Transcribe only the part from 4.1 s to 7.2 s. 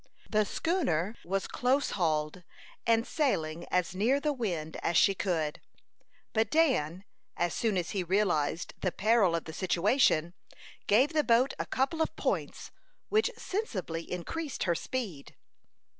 the wind as she could; but Dan,